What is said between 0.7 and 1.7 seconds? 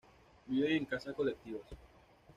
en casas colectivas.